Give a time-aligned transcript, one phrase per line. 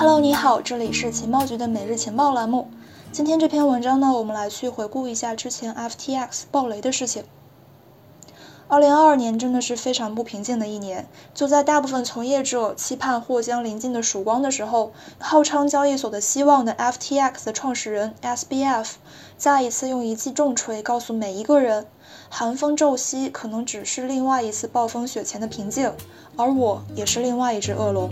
[0.00, 2.68] Hello，你好，这里是情报局的每日情报栏目。
[3.10, 7.24] 今天这篇文章呢，我们来去回顾一下之前 FTX 爆雷的事情。
[8.68, 11.08] 二零二二年真的是非常不平静的一年。
[11.34, 18.90] 就在大部分从业者期盼或将临近的曙光的时候，号称交易所的希望的 FTX 的创始人 SBF
[19.36, 21.88] 再一次用一记重锤告诉每一个人：
[22.28, 25.92] 寒风骤息可能只是另外一次暴风雪前的平静，
[26.36, 28.08] 而我也是另外一只恶龙。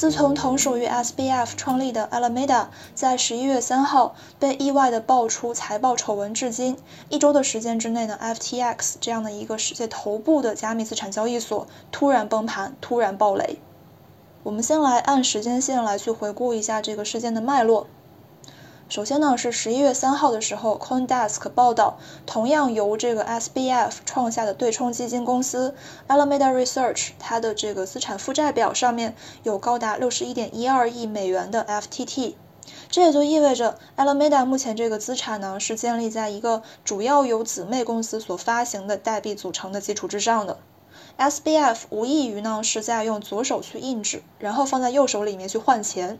[0.00, 6.78] 自从同属于 SBF 创立的 Alameda 在十一月三号被意外的爆出财报丑闻至今，
[7.10, 13.58] 一周的时间之内呢，FTX 这样的一个世界头部的加密资产交易所突然崩盘，突然暴雷。
[14.42, 17.86] 我们先来按时间线来去回顾一下这个事件的脉络。
[18.90, 25.76] 首先呢，是十一月三号的时候，CoinDesk 报道，同样由这个 SBF 创下的对冲基金公司
[26.08, 32.34] Alameda Research，它的这个资产负债表上面有高达六十一点一二亿美元的 FTT，
[32.90, 40.58] 这也就意味着 Alameda 目前这个资产呢是建立在一个主要由姊妹公司所发行的代币组成的基础之上的。
[41.16, 46.18] SBF 无异于呢是在用左手去印纸，然后放在右手里面去换钱。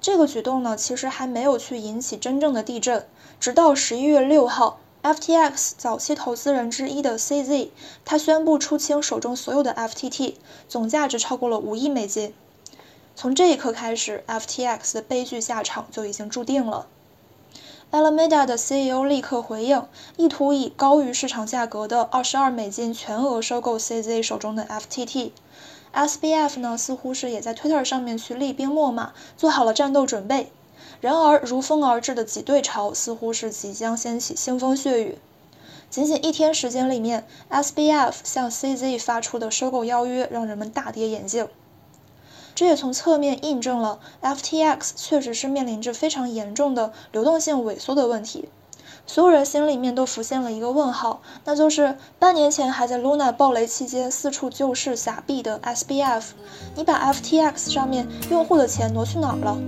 [0.00, 3.06] 这个举动呢，其实还没有去引起真正的地震。
[3.38, 7.68] 直到十一月六号，FTX 早期投资人之一的 CZ，
[8.04, 10.34] 他宣布出清手中所有的 FTT，
[10.68, 12.32] 总价值超过了五亿美金。
[13.14, 16.86] 从这一刻开始，FTX 的悲剧下场就已经注定了。
[17.90, 19.84] Alameda 的 CEO 立刻回应，
[20.16, 25.32] 意图以高于市场价格的二十二美金全额收购 CZ 手中的 FTT。
[25.94, 30.52] SBF 呢，似乎是也在 Twitter 上面去厉兵秣马，做好了战斗准备。
[31.00, 35.18] 然而，如风而至的挤兑潮似乎是即将掀起腥风血雨。
[35.88, 41.48] 仅仅一天时间里面，SBF 向 CZ 发出的收购邀约让人们大跌眼镜。
[42.54, 48.48] 这也从侧面印证了 FTX 确实是面临着非常严重的流动性萎缩的问题。
[49.06, 56.22] 所有人心里面都浮现了一个问号，那就是半年前还在 Luna 暴雷期间四处救市撒币的 SBF，
[56.76, 59.58] 你把 FTX 上面用户的钱挪去哪儿了？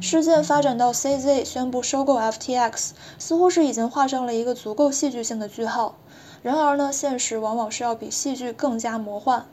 [0.00, 5.96] 事件发展到 CZ 宣布收购 FTX，似乎是已经画上了一个足够戏剧性的句号。
[6.42, 9.46] 然而呢，现实往往是要比戏剧更加魔幻。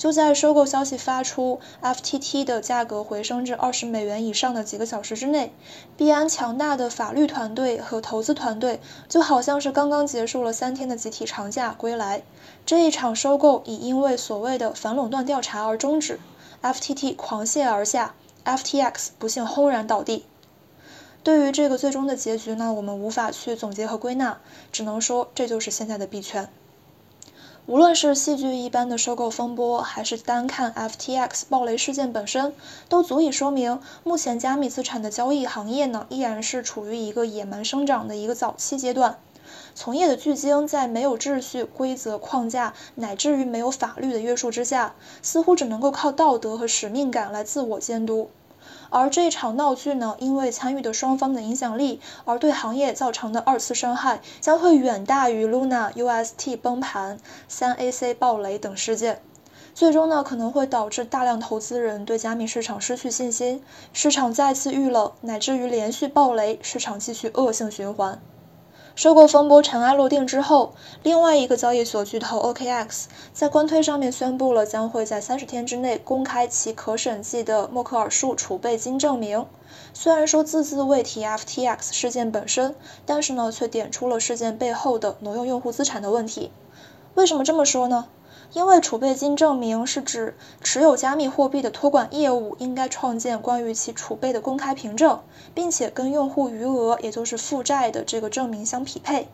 [0.00, 5.52] 就在收购消息发出，FTT 的价格回升至二十美元以上的几个小时之内，
[5.98, 8.80] 币安强大的法律团队和投资团队
[9.10, 12.22] 就好像是刚刚结束了三天的集体长假归来。
[12.64, 16.18] 这一场收购已因为所谓的反垄断调查而终止
[16.62, 18.14] ，FTT 狂泻而下
[18.46, 20.24] ，FTX 不幸轰然倒地。
[21.22, 24.40] 对于这个最终的结局呢，我们无法去总结和归纳，
[24.72, 26.48] 只能说这就是现在的币圈。
[27.66, 32.52] 无论是戏剧一般的收购风波，还是单看 FTX 暴雷事件本身，
[32.88, 39.18] 都足以说明，目前加密资产的交易行业呢，依然是处于一个野蛮生长的一个早期阶段。
[39.74, 48.30] 从业的巨鲸在没有秩序、规则框架，乃至于没有法律的约束之下，似乎只能够靠道德和使命感来自我监督。
[48.90, 57.18] 而这场闹剧呢，因为参与的双方的影响力，而对行业造成的二次伤害，将会远大于 Luna、UST 崩盘、
[57.48, 59.22] 三 AC 暴雷等事件。
[59.72, 63.62] 最终呢，可能会导致大量投资人对加密市场失去信心，
[63.92, 68.20] 市场再次遇冷，乃至于连续暴雷，市场继续恶性循环。
[69.00, 79.46] 收购风波尘埃落定之后，另外一个交易所巨头 OKX 在官推上面宣布了将会在三十天之内公开其可审计的默克尔树储备金证明。
[79.94, 82.74] 虽然说字字未提 FTX 事件本身，
[83.06, 86.52] 但是呢，却点出了事件背后的挪用用户资产的问题。
[87.14, 88.06] 为什么这么说呢？
[88.52, 95.20] 因为储备金证明是指持有加密货币的托管业务应该创建关于其储备的公开凭证，
[95.54, 99.28] 并且跟用户余额，也就是负债的这个证明相匹配。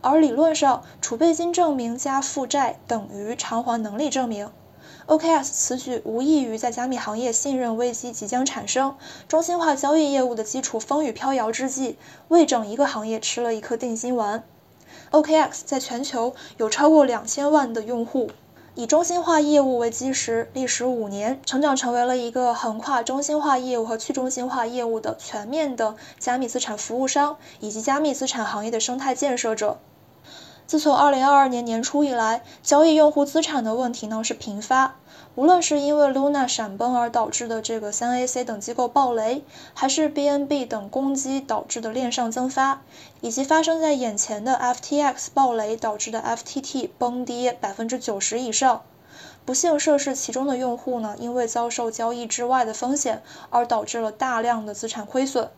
[0.00, 4.50] 而理论上，储备金证明加负债等于偿还能力证明。
[5.06, 8.96] OKS 此举无异于在加密行业信任危机即将产生、
[9.28, 11.98] 中心化交易业务的基础风雨飘摇之际，
[12.28, 14.42] 为整一个行业吃了一颗定心丸。
[15.10, 18.30] OKX 在全球有超过两千万的用户。
[18.74, 29.78] 以中心化业务为基石，历时五年，成长成为了一个横跨中心化业务和去中心化业务的全面的加密资产服务商，以及加密资产行业的生态建设者。
[30.72, 34.96] 自从2022年年初以来，交易用户资产的问题呢是频发。
[35.34, 42.80] 无论是因为 Luna 闪崩而导致的这个 3AC 等机构暴雷，还是 BNB 等攻击导致的链上增发，
[43.20, 48.80] 以及发生在眼前的 FTX 暴雷导致的 FTT 崩跌百分之九十以上，
[49.44, 55.50] 不幸涉事其中的用户呢，因为遭受交易之外的风险，而导致了大量的资产亏损。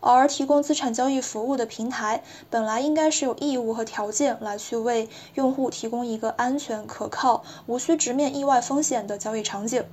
[0.00, 9.84] 而提供资产交易服务的平台，本来应该是有义务和条件来去为用户提供一个安全、可靠、无需直面意外风险的交易场景。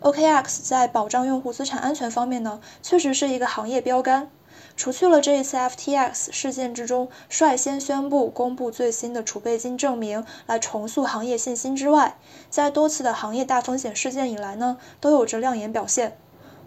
[0.00, 4.30] OKX 在保障用户资产安全方面呢，确实是一个行业标杆。
[4.76, 12.16] 除去了这一次 FTX 事件之中率先宣布公布最新的储备金证明来重塑行业信心之外，
[12.48, 16.16] 在多次的行业大风险事件以来呢，都有着亮眼表现。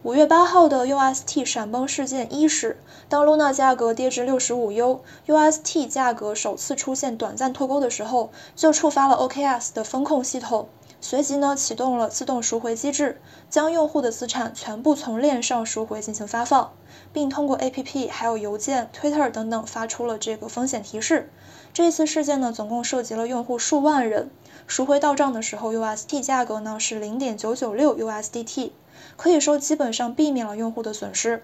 [0.03, 2.75] 五月八号的 UST 闪崩事件伊始，
[3.07, 10.67] 当 Luna 价格跌至六十五 U，UST 价格首次出现短暂脱钩的时候，就触发了 OKS 的风控系统，
[11.13, 16.73] 随即呢启动了自动赎回机制，将用户的资产全部从链上赎回进行发放，
[17.13, 21.29] 并通过 APP 还有邮件、Twitter 等等发出了这个风险提示。
[21.71, 24.31] 这次事件呢，总共涉及了用户数万人，
[24.65, 28.71] 赎回到账的时候，UST 价格呢是零点九九六 USDT。
[29.15, 31.43] 可以说，基本上避免了用户的损失。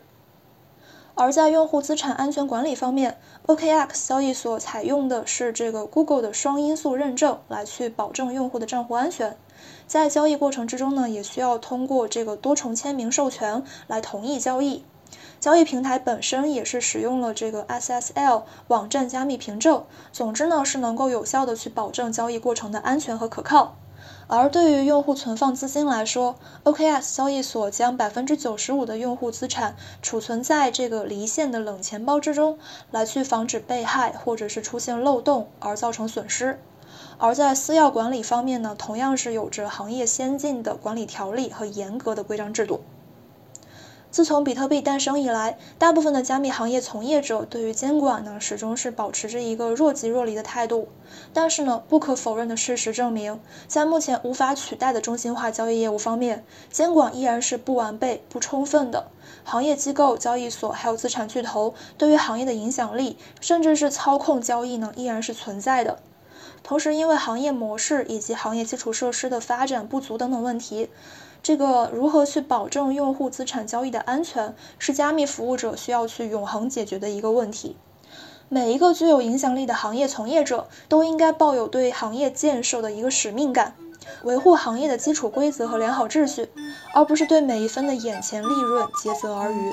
[1.20, 9.36] 而在用户资产安全管理方面，OKX 交易所采用的是这个 Google 的双因素认证来去保证用户的账户安全。
[9.86, 14.86] 在交易过程之中呢，也需要通过这个多重签名授权来同意交易。
[15.42, 19.84] 交易平台本身也是使用了这个 SSL 网站加密凭证。
[20.14, 23.76] 总之呢，是能够有效的去保证交易过程的安全和可靠。
[24.28, 32.58] 而对于用户存放资金来说，OKS 交易所将百分之九十五的用户资产储存在这个离线的冷钱包之中，
[32.92, 36.60] 来去防止被害或者是出现漏洞而造成损失。
[37.18, 42.82] 而在私钥管理方面呢，同样是有着行业先进的管理条例和严格的规章制度。
[44.12, 50.88] 自从比特币诞生以来，大部分的加密行业从业者对于监管呢，始终是保持着一个若即若离的态度。
[51.32, 59.12] 但是呢，不可否认的事实证明，在目前无法取代的中心化交易业务方面，监管依然是不完备、不充分的。
[59.44, 66.00] 行业机构、交易所还有资产巨头对于行业的影响力，甚至是操控交易呢，依然是存在的。
[66.64, 70.90] 同时，因为行业模式以及行业基础设施的发展不足等等问题。
[71.42, 77.78] 这个如何去保证用户资产交易的安全，是加密服务者需要去永恒解决的一个问题。
[78.50, 83.76] 每一个具有影响力的行业从业者都应该抱有对行业建设的一个使命感，
[84.24, 86.50] 维护行业的基础规则和良好秩序，
[86.94, 89.72] 而不是对每一分的眼前利润竭泽而渔。